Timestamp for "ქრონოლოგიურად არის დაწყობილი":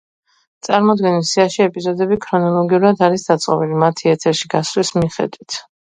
2.23-3.77